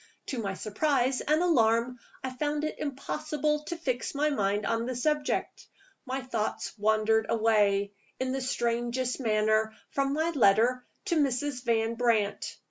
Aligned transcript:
To 0.29 0.39
my 0.39 0.55
surprise 0.55 1.21
and 1.21 1.43
alarm, 1.43 1.99
I 2.23 2.31
found 2.31 2.63
it 2.63 2.79
impossible 2.79 3.59
to 3.65 3.77
fix 3.77 4.15
my 4.15 4.31
mind 4.31 4.65
on 4.65 4.87
the 4.87 4.95
subject. 4.95 5.67
My 6.07 6.21
thoughts 6.23 6.73
wandered 6.79 7.27
away, 7.29 7.93
in 8.19 8.31
the 8.31 8.41
strangest 8.41 9.19
manner, 9.19 9.75
from 9.91 10.13
my 10.13 10.31
letter 10.31 10.83
to 11.05 11.17
Mrs. 11.17 11.63
Van 11.65 11.93
Brandt. 11.93 12.57